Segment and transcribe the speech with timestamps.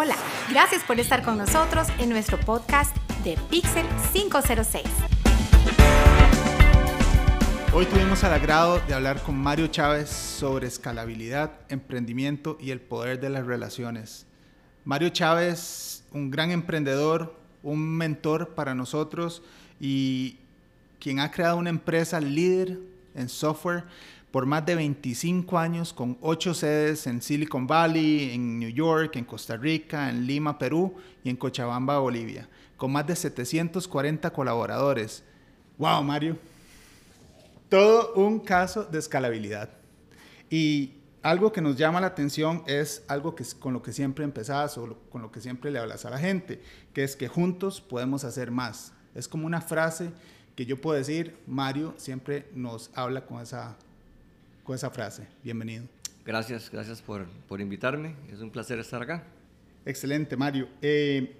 [0.00, 0.14] Hola,
[0.48, 4.84] gracias por estar con nosotros en nuestro podcast de Pixel 506.
[7.74, 13.18] Hoy tuvimos el agrado de hablar con Mario Chávez sobre escalabilidad, emprendimiento y el poder
[13.18, 14.24] de las relaciones.
[14.84, 17.34] Mario Chávez, un gran emprendedor,
[17.64, 19.42] un mentor para nosotros
[19.80, 20.38] y
[21.00, 22.78] quien ha creado una empresa líder
[23.16, 23.82] en software
[24.30, 29.24] por más de 25 años con ocho sedes en Silicon Valley, en New York, en
[29.24, 35.24] Costa Rica, en Lima, Perú y en Cochabamba, Bolivia, con más de 740 colaboradores.
[35.78, 36.36] ¡Wow, Mario!
[37.68, 39.70] Todo un caso de escalabilidad.
[40.50, 44.78] Y algo que nos llama la atención es algo que con lo que siempre empezás
[44.78, 48.24] o con lo que siempre le hablas a la gente, que es que juntos podemos
[48.24, 48.92] hacer más.
[49.14, 50.10] Es como una frase
[50.54, 53.76] que yo puedo decir, Mario siempre nos habla con esa
[54.68, 55.26] con esa frase.
[55.42, 55.84] Bienvenido.
[56.26, 58.14] Gracias, gracias por, por invitarme.
[58.30, 59.24] Es un placer estar acá.
[59.86, 60.68] Excelente, Mario.
[60.82, 61.36] Eh,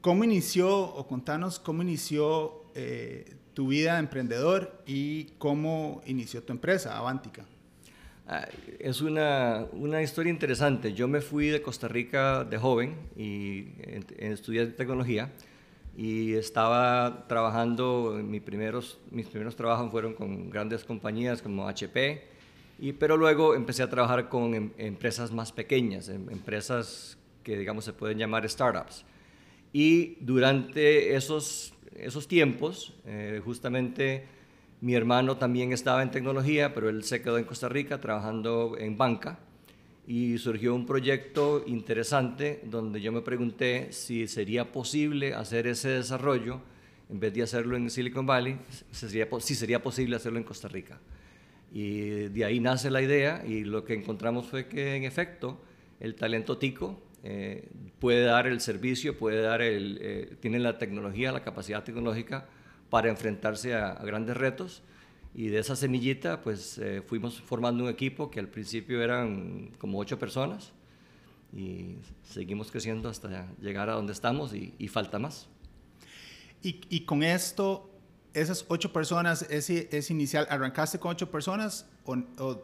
[0.00, 6.52] ¿Cómo inició, o contanos cómo inició eh, tu vida de emprendedor y cómo inició tu
[6.52, 7.44] empresa, Avantica?
[8.28, 8.46] Ah,
[8.78, 10.94] es una, una, historia interesante.
[10.94, 13.70] Yo me fui de Costa Rica de joven y
[14.18, 15.32] estudié tecnología
[15.96, 22.24] y estaba trabajando, mis primeros, mis primeros trabajos fueron con grandes compañías como HP,
[22.78, 27.84] y, pero luego empecé a trabajar con em, empresas más pequeñas, em, empresas que digamos
[27.84, 29.04] se pueden llamar startups.
[29.72, 34.26] Y durante esos, esos tiempos, eh, justamente
[34.80, 38.96] mi hermano también estaba en tecnología, pero él se quedó en Costa Rica trabajando en
[38.96, 39.38] banca
[40.10, 46.60] y surgió un proyecto interesante donde yo me pregunté si sería posible hacer ese desarrollo
[47.08, 48.58] en vez de hacerlo en Silicon Valley,
[48.90, 50.98] si sería posible hacerlo en Costa Rica.
[51.72, 55.62] Y de ahí nace la idea y lo que encontramos fue que en efecto
[56.00, 57.68] el talento tico eh,
[58.00, 62.48] puede dar el servicio, puede dar el, eh, tiene la tecnología, la capacidad tecnológica
[62.88, 64.82] para enfrentarse a grandes retos
[65.34, 69.98] y de esa semillita, pues eh, fuimos formando un equipo que al principio eran como
[69.98, 70.72] ocho personas
[71.52, 75.48] y seguimos creciendo hasta llegar a donde estamos y, falta más.
[76.62, 77.88] Y, y, con esto,
[78.34, 80.46] esas ocho personas, ¿es, es inicial?
[80.50, 82.62] ¿Arrancaste con ocho personas o,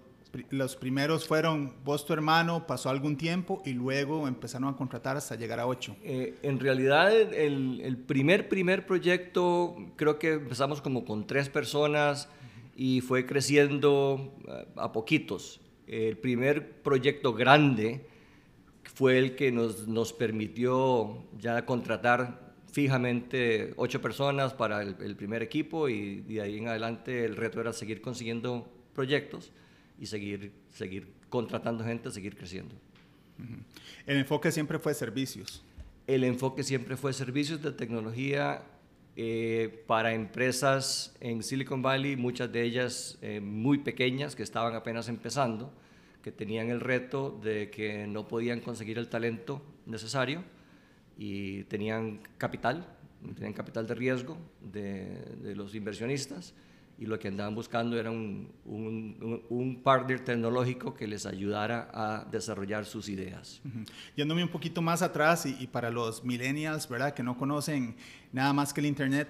[0.51, 5.35] los primeros fueron vos, tu hermano, pasó algún tiempo y luego empezaron a contratar hasta
[5.35, 5.97] llegar a ocho?
[6.03, 12.29] Eh, en realidad, el, el, primer, primer proyecto, creo que empezamos como con tres personas
[12.77, 15.61] y fue creciendo eh, a poquitos.
[15.87, 18.07] El primer proyecto grande
[18.95, 25.89] fue el que nos, nos permitió ya contratar fijamente ocho personas para el, primer equipo
[25.89, 29.51] y de ahí en adelante el reto era seguir consiguiendo proyectos
[29.99, 32.75] y seguir, seguir contratando gente, seguir creciendo.
[34.07, 35.65] El enfoque siempre fue servicios.
[36.07, 38.63] El enfoque siempre fue servicios de tecnología
[39.17, 45.09] eh, para empresas en Silicon Valley, muchas de ellas eh, muy pequeñas que estaban apenas
[45.09, 45.73] empezando,
[46.23, 50.45] que tenían el reto de que no podían conseguir el talento necesario
[51.17, 52.87] y tenían capital,
[53.35, 56.55] tenían capital de riesgo de, de los inversionistas
[56.99, 62.25] y lo que andaban buscando era un, un, un, partner tecnológico que les ayudara a
[62.31, 63.61] desarrollar sus ideas.
[64.17, 67.13] Yéndome un poquito más atrás y, y, para los millennials, ¿verdad?
[67.13, 67.97] Que no conocen
[68.33, 69.29] nada más que el Internet,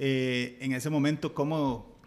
[0.00, 1.98] eh, en ese momento, ¿cómo,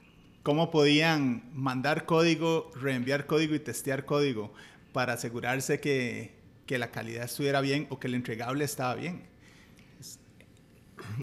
[0.44, 4.54] ¿cómo podían mandar código, reenviar código y testear código
[4.94, 6.32] para asegurarse que,
[6.66, 9.31] que la calidad estuviera bien o que el entregable estaba bien?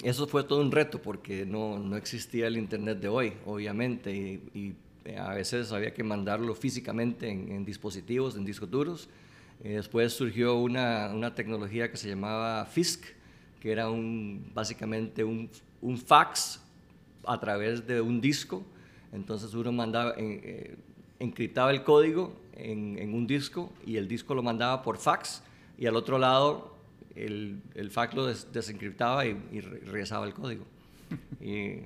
[0.03, 4.75] Eso fue todo un reto porque no, no existía el Internet de hoy, obviamente, y,
[5.17, 9.09] a veces había que mandarlo físicamente en, dispositivos, en discos duros.
[9.65, 13.05] Eh, después surgió una, una, tecnología que se llamaba FISC,
[13.59, 15.49] que era un, básicamente un,
[15.81, 16.61] un fax
[17.25, 18.63] a través de un disco.
[19.13, 20.77] Entonces uno mandaba, eh,
[21.19, 25.43] encriptaba el código en, un disco y el disco lo mandaba por fax
[25.79, 26.75] y al otro lado
[27.27, 30.67] el, el fax lo desencriptaba y, regresaba el código.
[31.41, 31.83] Y,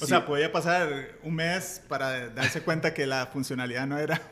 [0.00, 4.20] o sea, podía pasar un mes para darse cuenta que la funcionalidad no era...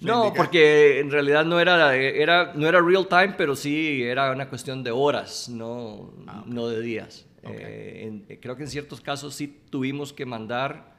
[0.00, 4.48] No, porque en realidad no era, era, no era real time, pero sí era una
[4.48, 7.24] cuestión de horas, no, ah, no de días.
[7.44, 10.96] Eh, creo que en ciertos casos sí tuvimos que mandar,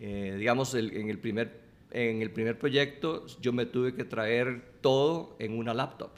[0.00, 5.34] eh, digamos, en, el primer, en el primer proyecto yo me tuve que traer todo
[5.40, 6.10] en una laptop.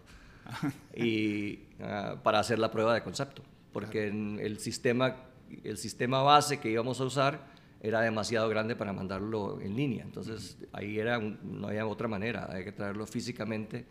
[0.97, 3.43] y, ah, para hacer la prueba de concepto,
[3.73, 5.17] porque el, sistema,
[5.65, 10.05] el sistema base que íbamos a usar era demasiado grande para mandarlo en línea.
[10.05, 13.87] Entonces ahí era no había otra manera, hay que traerlo físicamente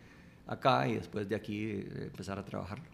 [0.46, 2.84] acá y después de aquí eh, empezar a trabajarlo.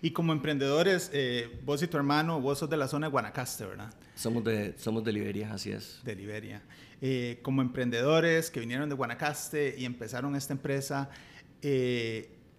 [0.00, 3.66] Y como emprendedores, eh, vos y tu hermano, vos sos de la zona de Guanacaste,
[3.66, 3.92] ¿verdad?
[4.14, 6.00] Somos de, somos de Liberia, así es.
[6.04, 6.62] De Liberia.
[7.00, 11.10] Eh, como emprendedores que vinieron de Guanacaste y empezaron esta empresa,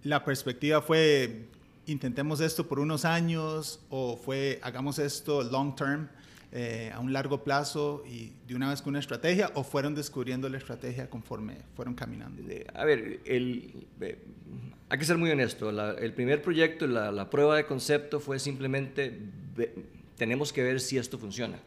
[0.05, 1.47] la perspectiva fue,
[1.87, 6.07] intentemos esto por unos años o fue, hagamos esto long term,
[6.93, 10.57] a un largo plazo y de una vez con una estrategia o fueron descubriendo la
[10.57, 12.41] estrategia conforme fueron caminando?
[12.73, 13.85] A ver, el,
[14.87, 15.69] hay que ser muy honesto.
[15.97, 19.19] el primer proyecto, la, la, prueba de concepto fue simplemente,
[20.17, 21.57] tenemos que ver si esto funciona.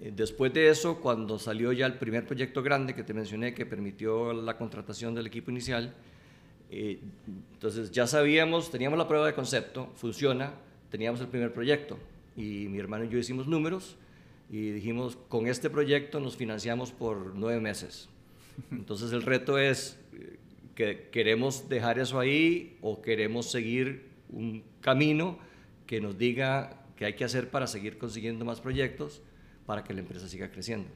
[0.00, 3.66] Eh, después de eso, cuando salió ya el primer proyecto grande que te mencioné, que
[3.66, 5.94] permitió la contratación del equipo inicial,
[6.76, 6.98] eh,
[7.52, 10.54] entonces ya sabíamos, teníamos la prueba de concepto, funciona,
[10.90, 11.98] teníamos el primer proyecto.
[12.36, 13.96] Y mi hermano y yo hicimos números
[14.50, 18.08] y dijimos, con este proyecto nos financiamos por nueve meses.
[18.70, 19.98] Entonces el reto es
[20.74, 25.38] que queremos dejar eso ahí o queremos seguir un camino
[25.86, 29.22] que nos diga qué hay que hacer para seguir consiguiendo más proyectos
[29.66, 30.88] para que la empresa siga creciendo.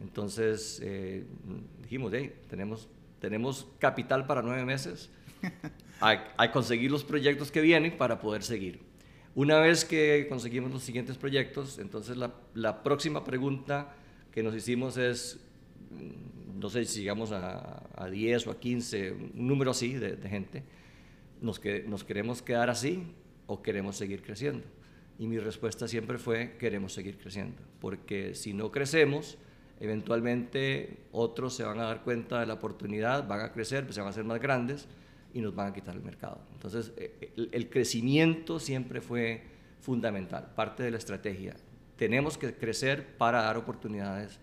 [0.00, 1.24] Entonces eh,
[1.82, 2.88] dijimos, hey, tenemos,
[3.20, 5.10] tenemos capital para nueve meses,
[6.00, 8.80] hay, que conseguir los proyectos que vienen para poder seguir.
[9.34, 13.94] Una vez que conseguimos los siguientes proyectos, entonces la, la próxima pregunta
[14.32, 15.38] que nos hicimos es,
[16.58, 20.62] no sé si llegamos a, a 10 o a 15, un número así de, gente,
[21.40, 23.04] ¿nos, que, ¿nos queremos quedar así
[23.46, 24.66] o queremos seguir creciendo?
[25.18, 29.38] Y mi respuesta siempre fue, queremos seguir creciendo, porque si no crecemos,
[29.80, 34.00] eventualmente otros se van a dar cuenta de la oportunidad, van a crecer, pues se
[34.00, 34.86] van a hacer más grandes
[35.32, 36.40] y nos van a quitar el mercado.
[36.52, 39.42] Entonces, eh, el, el crecimiento siempre fue
[39.80, 41.56] fundamental, parte de la estrategia.
[41.96, 44.38] Tenemos que crecer para dar oportunidades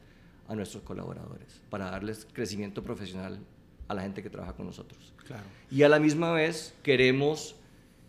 [0.47, 3.39] a nuestros colaboradores, para darles crecimiento profesional
[3.87, 5.13] a la gente que trabaja con nosotros.
[5.25, 5.43] Claro.
[5.69, 7.55] Y a la misma vez queremos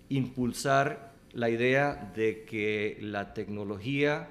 [0.09, 4.29] impulsar la idea de que la tecnología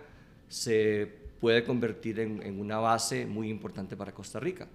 [0.49, 4.67] se puede convertir en, una base muy importante para Costa Rica,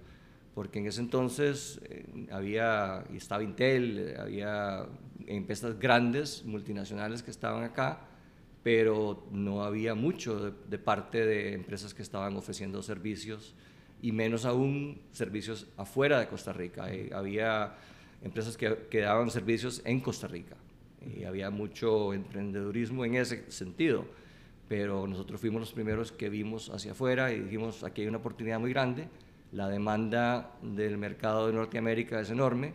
[0.55, 4.85] porque en ese entonces eh, había, estaba Intel, eh, había
[5.27, 8.01] empresas grandes, multinacionales que estaban acá,
[8.63, 13.53] pero no había mucho de, parte de empresas que estaban ofreciendo servicios
[14.01, 16.93] y menos aún servicios afuera de Costa Rica.
[16.93, 17.75] Eh, había
[18.21, 20.55] empresas que, que, daban servicios en Costa Rica
[21.05, 24.05] y había mucho emprendedurismo en ese sentido,
[24.67, 28.59] pero nosotros fuimos los primeros que vimos hacia afuera y dijimos, aquí hay una oportunidad
[28.59, 29.07] muy grande,
[29.51, 32.73] la demanda del mercado de Norteamérica es enorme,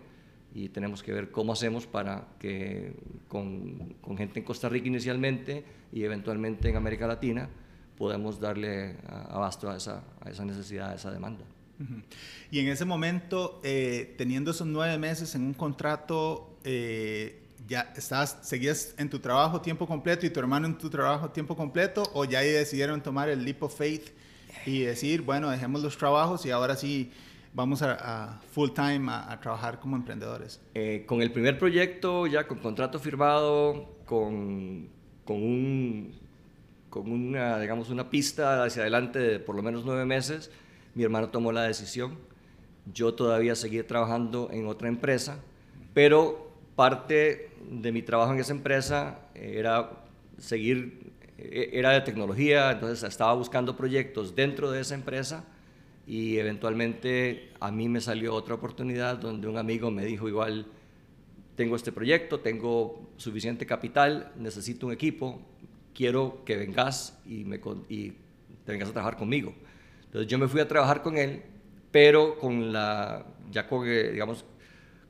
[0.54, 2.94] y tenemos que ver cómo hacemos para que
[3.28, 7.48] con, con, gente en Costa Rica inicialmente y eventualmente en América Latina
[7.96, 11.44] podamos darle abasto a esa, a esa necesidad, a esa demanda.
[12.50, 18.38] Y en ese momento, eh, teniendo esos nueve meses en un contrato, eh, ¿ya estabas,
[18.42, 22.24] seguías en tu trabajo tiempo completo y tu hermano en tu trabajo tiempo completo o
[22.24, 24.08] ya decidieron tomar el leap of faith
[24.64, 27.12] y decir, bueno, dejemos los trabajos y ahora sí
[27.52, 30.60] vamos a, full time a, trabajar como emprendedores?
[30.74, 34.88] Eh, con el primer proyecto, ya con contrato firmado, con,
[35.24, 36.14] con, un,
[36.88, 40.50] con una, digamos, una pista hacia adelante de por lo menos nueve meses,
[40.94, 42.16] mi hermano tomó la decisión.
[42.94, 45.40] Yo todavía seguí trabajando en otra empresa,
[45.92, 46.47] pero
[46.78, 50.04] parte de mi trabajo en esa empresa era
[50.36, 55.44] seguir, e, era de tecnología, entonces estaba buscando proyectos dentro de esa empresa
[56.06, 60.66] y eventualmente a mí me salió otra oportunidad donde un amigo me dijo igual,
[61.56, 65.42] tengo este proyecto, tengo suficiente capital, necesito un equipo,
[65.92, 68.12] quiero que vengas y, me, y
[68.64, 69.52] te vengas a trabajar conmigo.
[70.04, 71.42] Entonces yo me fui a trabajar con él,
[71.90, 74.44] pero con la, ya con, eh, digamos,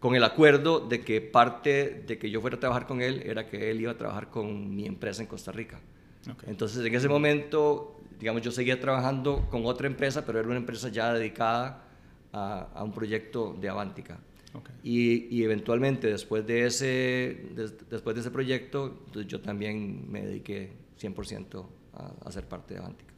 [0.01, 3.47] con el acuerdo de que parte de que yo fuera a trabajar con él era
[3.47, 5.81] que él iba a trabajar con mi empresa en Costa Rica.
[6.47, 10.89] Entonces en ese momento digamos, yo seguía trabajando con otra empresa, pero era una empresa
[10.89, 11.85] ya dedicada
[12.33, 14.19] a, un proyecto de Avantica.
[14.83, 17.47] Y, eventualmente después de ese,
[17.91, 21.67] después de ese proyecto, yo también me dediqué 100%
[22.25, 23.15] a, ser parte de Avantica.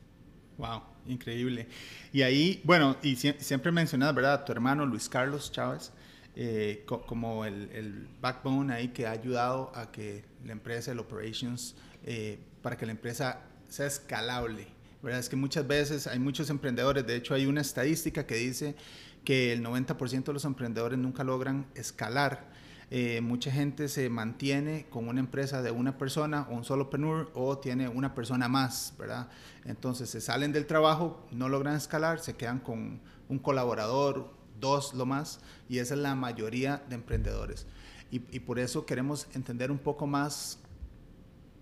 [0.58, 1.66] Wow, increíble.
[2.12, 4.44] Y ahí, bueno, y siempre mencionas, ¿verdad?
[4.44, 5.92] Tu hermano Luis Carlos Chávez,
[6.36, 11.74] eh, como el, el, backbone ahí que ha ayudado a que la empresa, el operations,
[12.04, 15.20] eh, para que la empresa sea escalable ¿verdad?
[15.20, 18.76] Es que muchas veces hay muchos emprendedores, de hecho hay una estadística que dice
[19.24, 22.50] que el 90% de los emprendedores nunca logran escalar.
[22.92, 27.30] Eh, mucha gente se mantiene con una empresa de una persona o un solo penur
[27.34, 29.28] o tiene una persona más, ¿verdad?
[29.64, 35.06] Entonces se salen del trabajo, no logran escalar, se quedan con un colaborador, dos lo
[35.06, 37.66] más, y esa es la mayoría de emprendedores.
[38.10, 40.58] y, y, por eso queremos entender un poco más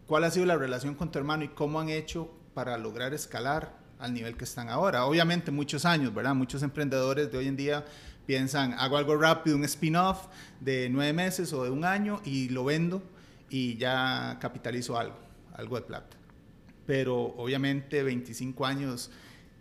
[0.07, 3.77] cuál ha sido la relación con tu hermano y cómo han hecho para lograr escalar
[3.99, 5.05] al nivel que están ahora.
[5.05, 6.35] Obviamente muchos años, ¿verdad?
[6.35, 7.85] Muchos emprendedores de hoy en día
[8.27, 10.27] piensan, hago algo rápido, un spin-off
[10.61, 13.03] de nueve meses o de un año y lo vendo
[13.51, 15.17] y ya capitalizo algo,
[15.55, 16.17] algo de plata.
[16.87, 19.11] Pero obviamente 25 años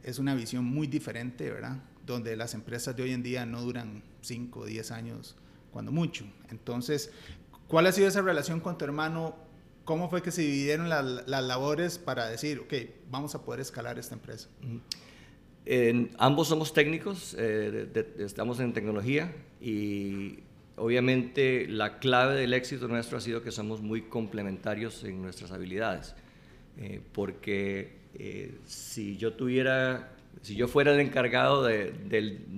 [0.03, 1.77] es una visión muy diferente, ¿verdad?
[2.07, 5.35] Donde las empresas de hoy en día no duran 5 o 10 años,
[5.71, 6.25] cuando mucho.
[6.49, 7.11] Entonces,
[7.67, 9.35] ¿cuál ha sido esa relación con tu hermano?
[9.85, 12.73] ¿Cómo fue que se dividieron las, las labores para decir, ok,
[13.11, 14.49] vamos a poder escalar esta empresa?
[16.17, 20.39] ambos somos técnicos, eh, estamos en tecnología y
[20.77, 26.15] obviamente la clave del éxito nuestro ha sido que somos muy complementarios en nuestras habilidades.
[26.77, 32.09] Eh, porque eh, si yo tuviera, si yo fuera el encargado del,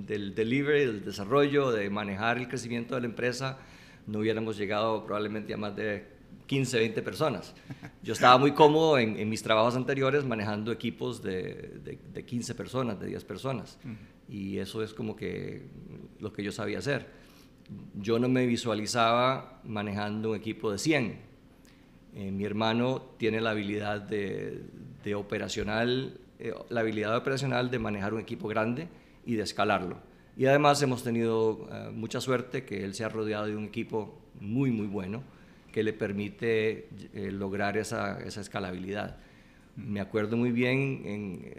[0.06, 3.60] del delivery, del desarrollo, de manejar el crecimiento de la empresa,
[4.08, 6.20] no hubiéramos llegado probablemente a más de
[6.50, 7.54] 15, 20 personas.
[8.02, 13.06] Yo estaba muy cómodo en, mis trabajos anteriores manejando equipos de, de, 15 personas, de
[13.06, 13.78] 10 personas.
[14.28, 15.68] Y eso es como que
[16.20, 17.08] lo que yo sabía hacer.
[17.94, 21.20] Yo no me visualizaba manejando un equipo de 100.
[22.16, 24.64] Eh, mi hermano tiene la habilidad de,
[25.04, 28.88] de operacional, eh, la habilidad operacional de manejar un equipo grande
[29.26, 29.98] y de escalarlo.
[30.38, 34.18] Y además hemos tenido eh, mucha suerte que él se ha rodeado de un equipo
[34.40, 35.22] muy, muy bueno
[35.74, 39.18] que le permite eh, lograr esa, esa, escalabilidad.
[39.76, 41.54] Me acuerdo muy bien, en,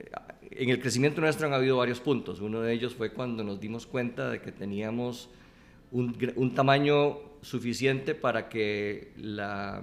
[0.50, 2.40] en, el crecimiento nuestro han habido varios puntos.
[2.40, 5.28] Uno de ellos fue cuando nos dimos cuenta de que teníamos
[5.92, 9.82] un, un tamaño suficiente para que la,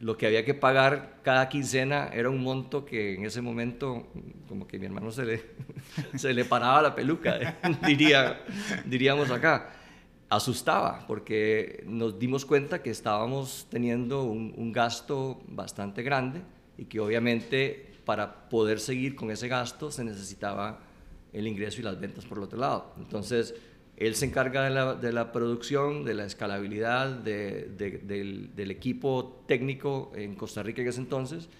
[0.00, 4.08] lo que había que pagar cada quincena era un monto que en ese momento
[4.48, 5.42] como que mi hermano se le,
[6.16, 8.42] se le paraba la peluca, diría,
[8.86, 9.74] diríamos acá
[10.30, 16.40] asustaba porque nos dimos cuenta que estábamos teniendo un, gasto bastante grande
[16.78, 20.80] y que obviamente para poder seguir con ese gasto se necesitaba
[21.32, 22.94] el ingreso y las ventas por el otro lado.
[22.98, 23.54] Entonces,
[24.00, 24.64] él se encarga
[24.96, 27.76] de la, producción, de la escalabilidad, del,
[28.56, 31.50] del, equipo técnico en Costa Rica en ese entonces,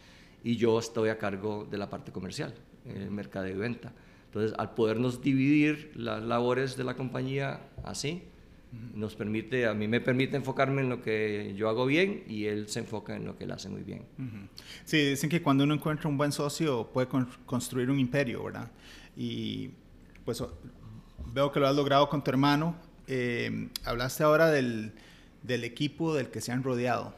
[0.42, 2.54] y yo estoy a cargo de la parte comercial,
[2.86, 3.92] el mercado y venta.
[4.24, 8.22] Entonces, al podernos dividir las labores de la compañía así,
[8.94, 12.68] nos permite, a mí me permite enfocarme en lo que yo hago bien y él
[12.68, 14.06] se enfoca en lo que él hace muy bien.
[14.84, 17.08] Sí, dicen que cuando uno encuentra un buen socio puede
[17.44, 18.70] construir un imperio, ¿verdad?
[19.14, 19.72] Y
[20.24, 20.42] pues
[21.26, 22.76] veo que lo has logrado con tu hermano.
[23.06, 24.92] Eh, hablaste ahora del,
[25.42, 27.14] del, equipo del que se han rodeado.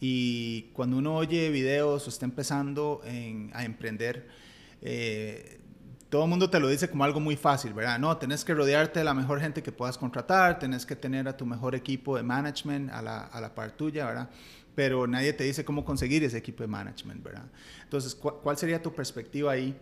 [0.00, 3.00] Y cuando uno oye videos o está empezando
[3.52, 4.28] a emprender,
[4.82, 5.60] eh,
[6.10, 7.98] todo el mundo te lo dice como algo muy fácil, ¿verdad?
[7.98, 11.36] No, tenés que rodearte de la mejor gente que puedas contratar, tenés que tener a
[11.36, 14.30] tu mejor equipo de management a la, a la par tuya, ¿verdad?
[14.74, 17.46] Pero nadie te dice cómo conseguir ese equipo de management, ¿verdad?
[17.82, 19.76] Entonces, ¿cuál sería tu perspectiva ahí?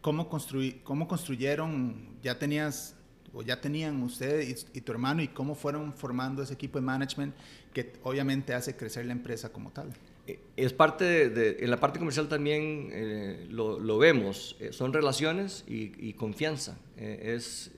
[0.00, 2.96] ¿Cómo, construir, ¿Cómo construyeron, ya tenías
[3.32, 7.34] o ya tenían ustedes y, tu hermano y cómo fueron formando ese equipo de management
[7.72, 9.90] que obviamente hace crecer la empresa como tal?
[10.26, 15.64] Eh, es parte de, en la parte comercial también eh, lo, vemos, eh, son relaciones
[15.66, 17.70] y, confianza, es,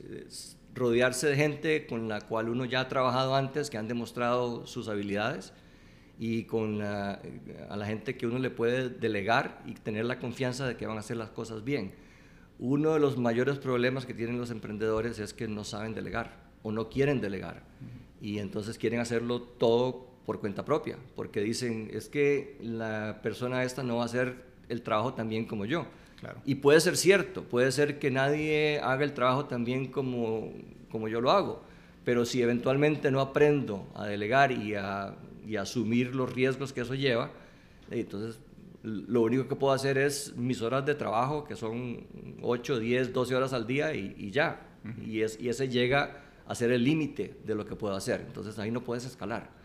[0.75, 4.89] rodearse de gente con la cual uno ya ha trabajado antes, que han demostrado sus
[4.89, 5.53] habilidades
[6.19, 7.21] y con a
[7.77, 11.01] la gente que uno le puede delegar y tener la confianza de que van a
[11.01, 11.93] hacer las cosas bien.
[12.63, 16.71] Uno de los mayores problemas que tienen los emprendedores es que no saben delegar o
[16.71, 17.65] no quieren delegar
[18.21, 23.83] y entonces quieren hacerlo todo por cuenta propia, porque dicen, es que la persona esta
[23.83, 24.37] no va a hacer
[24.69, 25.87] el trabajo tan bien como yo.
[26.21, 26.41] Claro.
[26.45, 30.53] Y puede ser cierto, puede ser que nadie haga el trabajo tan bien como,
[30.89, 31.65] como yo lo hago,
[32.05, 36.83] pero si eventualmente no aprendo a delegar y a, y a asumir los riesgos que
[36.83, 37.33] eso lleva,
[37.91, 38.39] entonces
[38.83, 42.07] lo único que puedo hacer es mis horas de trabajo, que son
[42.43, 44.67] 8, 10, 12 horas al día y, y ya.
[45.05, 48.21] y, es, y ese llega a ser el límite de lo que puedo hacer.
[48.27, 49.63] Entonces ahí no puedes escalar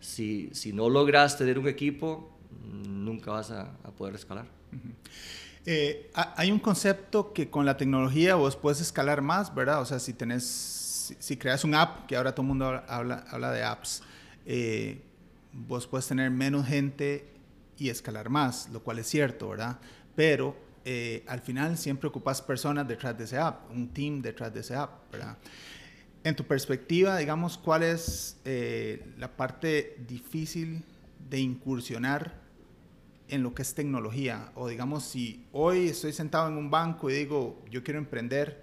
[0.00, 2.30] si, si no logras tener un equipo,
[2.72, 4.46] nunca vas a, poder escalar.
[5.64, 9.80] Eh, hay un concepto que con la tecnología vos puedes escalar más, ¿verdad?
[9.80, 13.50] O sea, si tenés, si, creas un app, que ahora todo el mundo habla, habla
[13.50, 14.02] de apps,
[14.44, 15.02] eh,
[15.52, 17.26] vos puedes tener menos gente
[17.78, 19.78] y escalar más, lo cual es cierto, ¿verdad?
[20.14, 24.60] Pero eh, al final siempre ocupas personas detrás de ese app, un team detrás de
[24.60, 25.36] ese app, ¿verdad?
[26.22, 30.82] En tu perspectiva, digamos, ¿cuál es eh, la parte difícil
[31.30, 32.40] de incursionar
[33.28, 34.50] en lo que es tecnología?
[34.54, 38.62] O digamos, si hoy estoy sentado en un banco y digo, yo quiero emprender,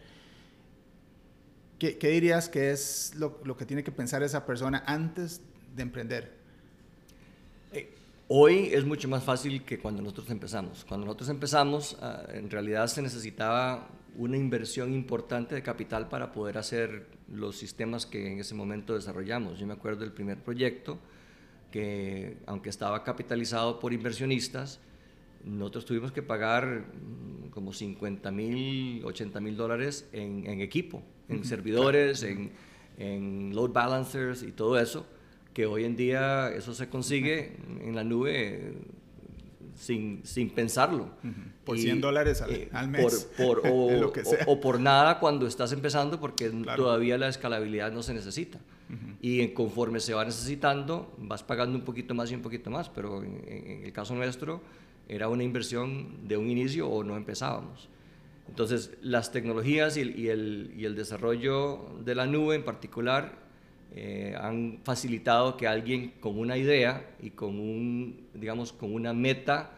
[1.79, 5.41] ¿qué, dirías que es lo, que tiene que pensar esa persona antes
[5.75, 6.42] de emprender?
[8.29, 10.85] Hoy es mucho más fácil que cuando nosotros empezamos.
[10.85, 16.57] Cuando nosotros empezamos, uh, en realidad se necesitaba una inversión importante de capital para poder
[16.57, 19.59] hacer los sistemas que en ese momento desarrollamos.
[19.59, 20.99] Yo me acuerdo del primer proyecto
[21.69, 24.79] que, aunque estaba capitalizado por inversionistas,
[25.43, 31.43] nosotros tuvimos que pagar mm, como 50 mil, 80 mil dólares en, en, equipo, en
[31.43, 32.51] servidores, en,
[32.97, 35.05] en, load balancers y todo eso,
[35.53, 38.73] que hoy en día eso se consigue en la nube
[39.75, 41.09] sin, sin pensarlo.
[41.63, 43.29] Por 100 dólares al, eh, al, mes.
[43.37, 44.13] Por, por, o, o,
[44.47, 46.83] o, por nada cuando estás empezando porque claro.
[46.83, 48.59] todavía la escalabilidad no se necesita.
[48.89, 49.15] Uh -huh.
[49.21, 53.23] Y conforme se va necesitando, vas pagando un poquito más y un poquito más, pero
[53.23, 54.61] en, en, el caso nuestro
[55.07, 57.89] era una inversión de un inicio o no empezábamos.
[58.49, 63.42] Entonces, las tecnologías y y el, y el desarrollo de la nube en particular
[63.95, 69.69] eh, han facilitado que alguien con una idea y con un, digamos, con una meta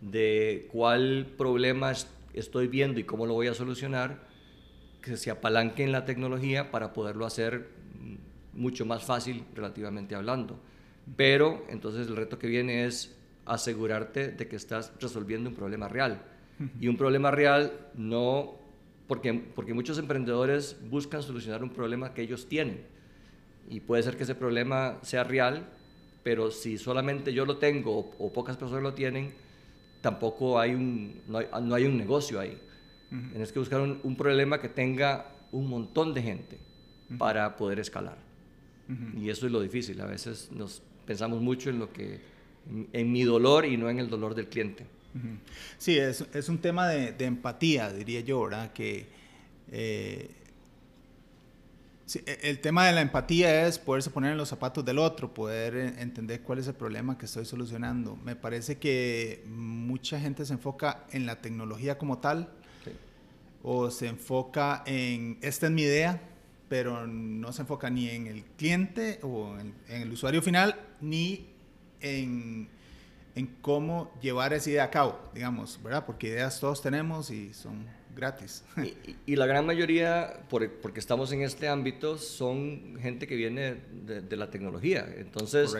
[0.00, 1.92] de cuál problema
[2.34, 4.26] estoy viendo y cómo lo voy a solucionar,
[5.00, 7.68] que se apalanque en la tecnología para poderlo hacer
[8.54, 10.58] mucho más fácil relativamente hablando.
[11.16, 16.22] Pero entonces el reto que viene es asegurarte de que estás resolviendo un problema real.
[16.80, 18.56] Y un problema real no,
[19.06, 22.99] porque, porque muchos emprendedores buscan solucionar un problema que ellos tienen
[23.68, 25.68] y puede ser que ese problema sea real,
[26.22, 29.32] pero si solamente yo lo tengo o, o pocas personas lo tienen,
[30.00, 32.58] tampoco hay un, no, hay, no hay un negocio ahí.
[33.10, 33.30] Uh -huh.
[33.30, 37.18] Tienes que buscar un, un, problema que tenga un montón de gente uh -huh.
[37.18, 38.18] para poder escalar.
[38.88, 39.22] Uh -huh.
[39.22, 40.00] Y eso es lo difícil.
[40.00, 42.20] A veces nos pensamos mucho en lo que,
[42.68, 44.86] en, en mi dolor y no en el dolor del cliente.
[45.76, 48.72] Sí, es, es un tema de, de, empatía, diría yo, ¿verdad?
[48.72, 49.06] Que
[49.72, 50.30] eh,
[52.10, 55.76] Sí, el tema de la empatía es poderse poner en los zapatos del otro, poder
[55.76, 58.16] entender cuál es el problema que estoy solucionando.
[58.16, 62.48] Me parece que mucha gente se enfoca en la tecnología como tal
[62.84, 62.90] sí.
[63.62, 66.20] o se enfoca en, esta es mi idea,
[66.68, 71.46] pero no se enfoca ni en el cliente o en, en el usuario final, ni
[72.00, 72.68] en,
[73.36, 76.04] en cómo llevar esa idea a cabo, digamos, ¿verdad?
[76.06, 78.64] Porque ideas todos tenemos y son gratis.
[78.76, 83.76] Y, y, la gran mayoría, por, porque estamos en este ámbito, son gente que viene
[83.92, 85.06] de, de la tecnología.
[85.16, 85.76] Entonces,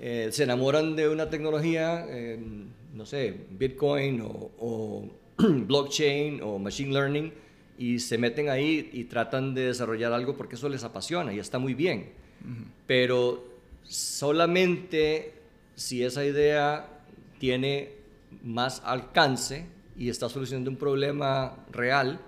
[0.00, 2.38] eh, se enamoran de una tecnología, eh,
[2.92, 5.08] no sé, Bitcoin o, o
[5.38, 7.32] blockchain o machine learning,
[7.78, 11.58] y se meten ahí y tratan de desarrollar algo porque eso les apasiona y está
[11.58, 12.12] muy bien.
[12.44, 12.64] Uh -huh.
[12.86, 13.44] Pero
[13.82, 15.32] solamente
[15.74, 16.86] si esa idea
[17.38, 17.90] tiene
[18.42, 22.20] más alcance, y estás solucionando un problema real,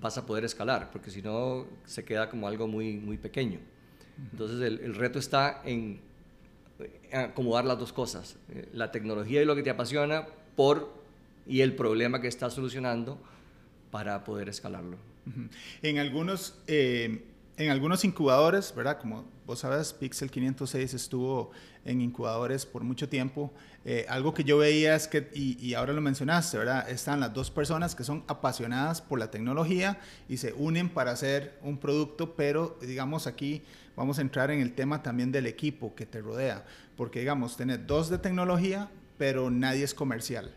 [0.00, 3.60] vas a poder escalar, porque si no se queda como algo muy, muy pequeño.
[4.32, 6.00] Entonces el, el, reto está en
[7.12, 10.92] acomodar las dos cosas, eh, la tecnología y lo que te apasiona por
[11.46, 13.18] y el problema que estás solucionando
[13.90, 14.98] para poder escalarlo.
[15.82, 17.24] En algunos, eh,
[17.60, 18.98] en algunos incubadores, ¿verdad?
[18.98, 21.50] Como vos sabes, Pixel 506 estuvo
[21.84, 23.52] en incubadores por mucho tiempo.
[23.84, 26.88] Eh, algo que yo veía es que, y, y, ahora lo mencionaste, ¿verdad?
[26.88, 31.58] Están las dos personas que son apasionadas por la tecnología y se unen para hacer
[31.62, 33.62] un producto, pero digamos aquí
[33.94, 36.64] vamos a entrar en el tema también del equipo que te rodea,
[36.96, 40.50] porque digamos, tener dos de tecnología, pero nadie es comercial.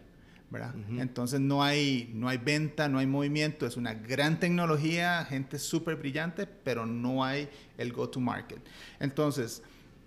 [0.54, 0.76] ¿Verdad?
[0.76, 1.02] Uh -huh.
[1.02, 5.96] Entonces no hay, no hay venta, no hay movimiento, es una gran tecnología, gente súper
[5.98, 8.60] brillante, pero no hay el go-to-market.
[9.00, 9.64] Entonces,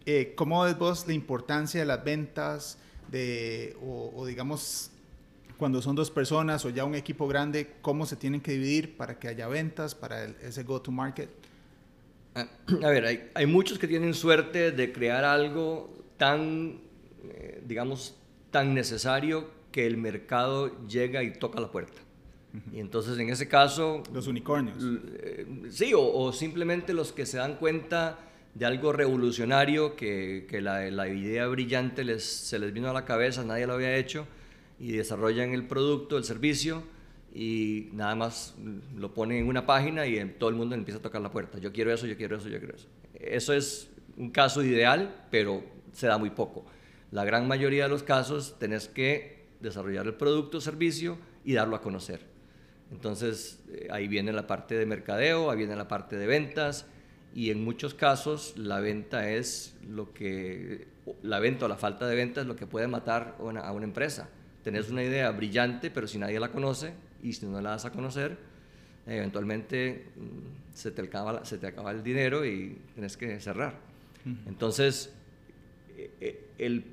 [0.07, 2.79] eh, ¿cómo ves vos la importancia de las ventas,
[3.11, 4.93] de, o, o, digamos,
[5.59, 9.19] cuando son dos personas o ya un equipo grande, cómo se tienen que dividir para
[9.19, 11.29] que haya ventas, para el, ese go-to-market?
[12.85, 16.83] A ver, hay, hay, muchos que tienen suerte de crear algo tan,
[17.25, 18.15] eh, digamos,
[18.53, 22.01] tan necesario que el mercado llega y toca la puerta.
[22.55, 22.77] Uh -huh.
[22.77, 24.03] Y entonces en ese caso...
[24.11, 24.79] Los unicornios.
[24.83, 28.19] Eh, sí, o, o, simplemente los que se dan cuenta
[28.55, 33.05] de algo revolucionario que, que la, la, idea brillante les, se les vino a la
[33.05, 34.27] cabeza, nadie lo había hecho,
[34.81, 36.83] y desarrollan el producto, el servicio,
[37.35, 38.55] y nada más
[38.97, 41.59] lo ponen en una página y todo el mundo empieza a tocar la puerta.
[41.59, 42.89] Yo quiero eso, yo quiero eso, yo quiero eso.
[43.13, 45.63] Eso es un caso ideal, pero
[45.93, 46.65] se da muy poco.
[47.11, 51.77] La gran mayoría de los casos tenés que desarrollar el producto o servicio y darlo
[51.77, 52.21] a conocer.
[52.93, 56.87] Entonces, eh, ahí viene la parte de mercadeo, ahí viene la parte de ventas
[57.35, 60.87] y en muchos casos la venta es lo que,
[61.23, 63.73] la venta o la falta de venta es lo que puede matar a una, a
[63.73, 64.29] una empresa.
[64.63, 66.93] Tenés una idea brillante, pero si nadie la conoce
[67.23, 68.37] y si no la das a conocer,
[69.07, 73.75] eventualmente mm, se te, acaba, se te acaba el dinero y tienes que cerrar.
[74.47, 75.13] Entonces,
[75.97, 76.85] e, e, el,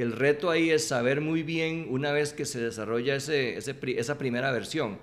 [0.00, 4.50] el, reto ahí es saber muy bien una vez que se desarrolla ese, esa primera
[4.52, 4.98] versión,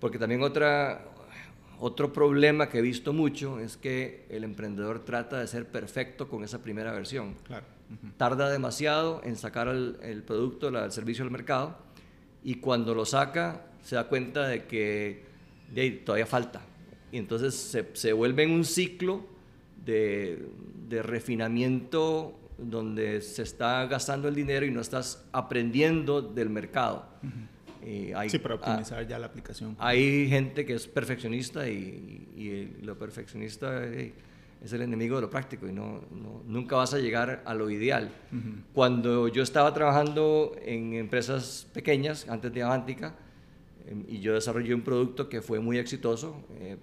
[0.00, 1.04] porque también otra,
[1.78, 6.44] otro problema que he visto mucho es que el emprendedor trata de ser perfecto con
[6.44, 7.34] esa primera versión.
[7.44, 7.66] Claro.
[8.16, 11.76] Tarda demasiado en sacar el, producto, el servicio al mercado,
[12.44, 15.24] y cuando lo saca se da cuenta de que
[16.04, 16.62] todavía falta.
[17.10, 19.24] Y entonces se, se vuelve en un ciclo
[19.84, 20.48] de,
[20.88, 22.38] de, refinamiento
[22.70, 27.06] donde se está gastando el dinero y no estás aprendiendo del mercado.
[28.14, 29.76] hay, sí, para optimizar ya la aplicación.
[29.78, 33.84] Hay gente que es perfeccionista y, y, lo perfeccionista
[34.62, 36.02] es el enemigo de lo práctico y no,
[36.46, 38.12] nunca vas a llegar a lo ideal.
[38.72, 43.14] Cuando yo estaba trabajando en empresas pequeñas, antes de Avantica,
[43.86, 46.76] em, y yo desarrollé un producto que fue muy exitoso, eh,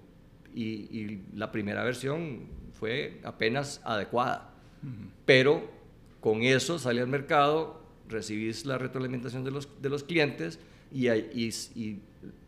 [0.54, 4.52] y, la primera versión fue apenas adecuada.
[5.26, 5.70] Pero
[6.20, 10.58] con eso sale al mercado, recibís la retroalimentación de los, de los clientes
[10.92, 12.00] y, y,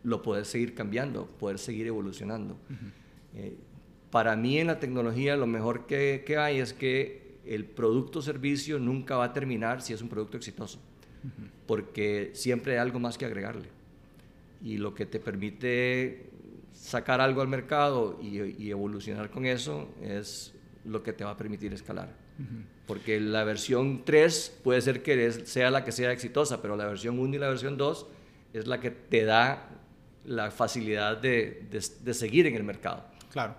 [0.03, 2.57] lo puedes seguir cambiando, puedes seguir evolucionando.
[3.35, 3.55] Eh,
[4.11, 8.21] para mí en la tecnología lo mejor que, que hay es que el producto o
[8.21, 10.79] servicio nunca va a terminar si es un producto exitoso,
[11.65, 13.69] porque siempre hay algo más que agregarle.
[14.61, 16.29] Y lo que te permite
[16.73, 20.53] sacar algo al mercado y, evolucionar con eso es
[20.85, 22.22] lo que te va a permitir escalar.
[22.87, 27.19] Porque la versión 3 puede ser que sea la que sea exitosa, pero la versión
[27.19, 28.07] 1 y la versión 2
[28.53, 29.69] es la que te da
[30.25, 33.05] la facilidad de, de, seguir en el mercado.
[33.31, 33.55] Claro.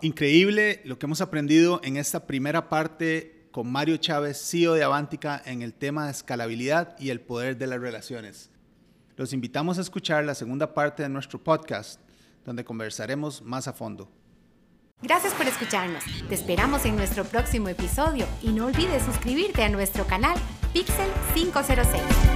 [0.00, 5.40] Increíble lo que hemos aprendido en esta primera parte con Mario Chávez, CEO de Avantica,
[5.44, 8.50] en el tema de escalabilidad y el poder de las relaciones.
[9.16, 12.00] Los invitamos a escuchar la segunda parte de nuestro podcast
[12.44, 14.10] donde conversaremos más a fondo.
[15.04, 16.02] Gracias por escucharnos.
[16.30, 20.34] Te esperamos en nuestro próximo episodio y no olvides suscribirte a nuestro canal
[20.72, 22.33] Pixel 506.